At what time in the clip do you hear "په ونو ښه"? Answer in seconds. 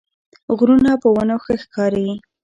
1.01-1.53